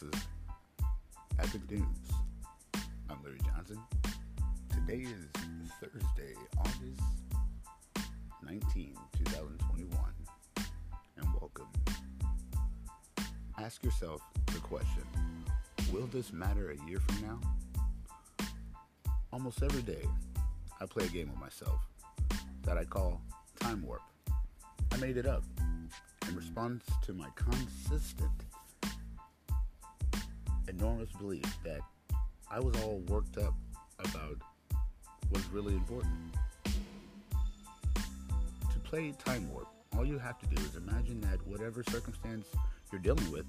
This 0.00 0.14
is 0.14 0.26
Epic 1.38 1.70
News. 1.70 1.84
I'm 3.10 3.18
Larry 3.22 3.38
Johnson. 3.44 3.78
Today 4.70 5.02
is 5.02 5.26
Thursday, 5.80 6.34
August 6.58 7.02
19, 8.42 8.96
2021, 9.18 9.98
and 11.16 11.26
welcome. 11.38 11.66
Ask 13.58 13.82
yourself 13.84 14.22
the 14.46 14.60
question 14.60 15.02
Will 15.92 16.06
this 16.06 16.32
matter 16.32 16.70
a 16.70 16.88
year 16.88 17.00
from 17.00 17.22
now? 17.22 18.46
Almost 19.32 19.62
every 19.62 19.82
day, 19.82 20.06
I 20.80 20.86
play 20.86 21.06
a 21.06 21.08
game 21.08 21.28
with 21.30 21.40
myself 21.40 21.80
that 22.62 22.78
I 22.78 22.84
call 22.84 23.20
Time 23.58 23.82
Warp. 23.82 24.02
I 24.92 24.96
made 24.96 25.16
it 25.18 25.26
up 25.26 25.44
in 26.26 26.36
response 26.36 26.84
to 27.02 27.12
my 27.12 27.28
consistent 27.34 28.44
enormous 30.80 31.12
belief 31.12 31.44
that 31.62 31.80
I 32.50 32.58
was 32.58 32.74
all 32.82 33.02
worked 33.08 33.36
up 33.36 33.54
about 33.98 34.38
what's 35.28 35.46
really 35.48 35.74
important. 35.74 36.14
To 36.64 38.78
play 38.82 39.12
Time 39.22 39.52
Warp, 39.52 39.68
all 39.96 40.06
you 40.06 40.18
have 40.18 40.38
to 40.38 40.46
do 40.46 40.60
is 40.62 40.76
imagine 40.76 41.20
that 41.20 41.46
whatever 41.46 41.84
circumstance 41.84 42.46
you're 42.90 43.00
dealing 43.00 43.30
with 43.30 43.44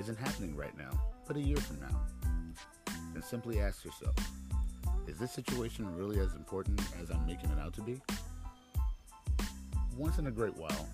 isn't 0.00 0.18
happening 0.18 0.56
right 0.56 0.76
now, 0.76 0.90
but 1.28 1.36
a 1.36 1.40
year 1.40 1.58
from 1.58 1.78
now. 1.80 2.00
And 3.14 3.22
simply 3.22 3.60
ask 3.60 3.84
yourself, 3.84 4.16
is 5.06 5.16
this 5.16 5.30
situation 5.30 5.96
really 5.96 6.18
as 6.18 6.34
important 6.34 6.80
as 7.00 7.10
I'm 7.10 7.24
making 7.24 7.50
it 7.50 7.58
out 7.60 7.72
to 7.74 7.82
be? 7.82 8.00
Once 9.96 10.18
in 10.18 10.26
a 10.26 10.32
great 10.32 10.56
while, 10.56 10.88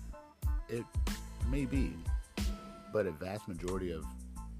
it 0.69 0.85
may 1.49 1.65
be, 1.65 1.93
but 2.93 3.07
a 3.07 3.11
vast 3.11 3.47
majority 3.47 3.91
of 3.91 4.05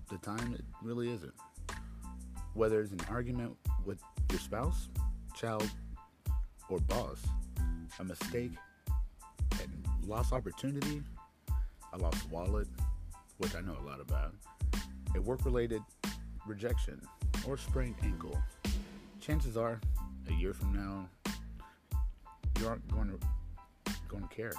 the 0.08 0.18
time, 0.18 0.54
it 0.54 0.64
really 0.82 1.12
isn't. 1.12 1.34
Whether 2.54 2.82
it's 2.82 2.92
an 2.92 3.02
argument 3.10 3.56
with 3.86 4.00
your 4.32 4.40
spouse, 4.40 4.90
child, 5.34 5.70
or 6.70 6.80
boss, 6.80 7.22
a 8.00 8.04
mistake, 8.04 8.52
a 8.90 10.06
lost 10.06 10.34
opportunity, 10.34 11.02
a 11.94 11.98
lost 11.98 12.30
wallet, 12.30 12.68
which 13.38 13.56
I 13.56 13.62
know 13.62 13.76
a 13.82 13.86
lot 13.86 14.00
about, 14.00 14.34
a 15.16 15.22
work 15.22 15.46
related 15.46 15.82
rejection, 16.46 17.02
or 17.48 17.58
sprained 17.58 17.96
ankle, 18.04 18.38
chances 19.20 19.58
are 19.58 19.80
a 20.30 20.34
year 20.34 20.54
from 20.54 20.74
now, 20.74 21.10
you 22.60 22.68
aren't 22.68 22.88
going 22.92 23.10
to, 23.10 23.94
going 24.08 24.24
to 24.24 24.30
care. 24.34 24.54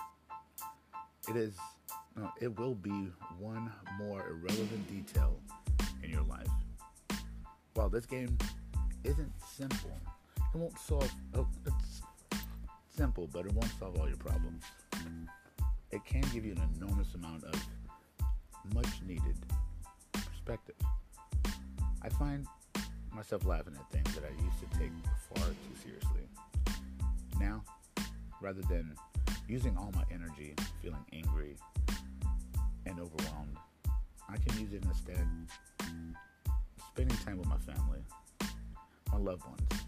It 1.29 1.37
is, 1.37 1.55
no, 2.17 2.31
it 2.41 2.59
will 2.59 2.75
be 2.75 3.09
one 3.39 3.71
more 3.99 4.21
irrelevant 4.29 4.89
detail 4.89 5.39
in 6.03 6.11
your 6.11 6.23
life. 6.23 6.49
While 7.75 7.91
this 7.91 8.07
game 8.07 8.39
isn't 9.05 9.33
simple, 9.39 9.99
it 10.37 10.59
won't 10.59 10.79
solve. 10.79 11.11
Oh, 11.35 11.47
it's 11.67 12.03
simple, 12.89 13.29
but 13.33 13.45
it 13.45 13.53
won't 13.53 13.71
solve 13.79 13.99
all 14.01 14.09
your 14.09 14.17
problems. 14.17 14.65
It 15.91 16.05
can 16.05 16.23
give 16.33 16.45
you 16.45 16.53
an 16.53 16.63
enormous 16.77 17.15
amount 17.15 17.45
of 17.45 17.55
much 18.75 18.89
needed 19.07 19.37
perspective. 20.13 20.77
I 22.03 22.09
find 22.09 22.47
myself 23.13 23.45
laughing 23.47 23.75
at 23.79 23.91
things 23.91 24.15
that 24.15 24.25
I 24.25 24.43
used 24.43 24.59
to 24.61 24.79
take 24.79 24.93
far 25.35 25.47
too 25.47 25.83
seriously. 25.83 26.29
Now, 27.39 27.63
rather 28.41 28.63
than 28.63 28.95
using 29.49 29.77
all 29.77 29.93
my 29.95 30.05
energy 30.13 30.55
feeling 30.83 31.05
angry 31.13 31.57
and 32.87 32.99
overwhelmed, 33.01 33.57
I 34.29 34.37
can 34.37 34.59
use 34.61 34.73
it 34.73 34.85
instead 34.85 35.27
spending 36.89 37.17
time 37.19 37.39
with 37.39 37.49
my 37.49 37.59
family, 37.59 38.01
my 39.13 39.19
loved 39.19 39.45
ones, 39.45 39.83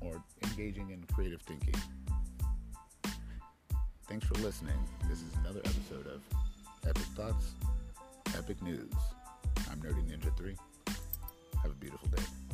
or 0.00 0.22
engaging 0.44 0.90
in 0.90 1.02
creative 1.12 1.42
thinking. 1.42 1.74
Thanks 4.06 4.26
for 4.26 4.34
listening. 4.34 4.78
This 5.08 5.18
is 5.18 5.34
another 5.42 5.60
episode 5.60 6.06
of 6.06 6.22
Epic 6.88 7.02
Thoughts, 7.16 7.52
Epic 8.36 8.62
News. 8.62 8.92
I'm 9.70 9.80
Nerdy 9.80 10.04
Ninja 10.08 10.34
3. 10.36 10.56
Have 11.62 11.72
a 11.72 11.74
beautiful 11.74 12.08
day. 12.08 12.47